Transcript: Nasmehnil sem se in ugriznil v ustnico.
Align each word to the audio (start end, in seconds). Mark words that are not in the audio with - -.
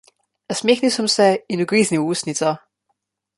Nasmehnil 0.49 0.89
sem 0.93 1.07
se 1.15 1.27
in 1.53 1.61
ugriznil 1.67 2.01
v 2.03 2.09
ustnico. 2.15 2.51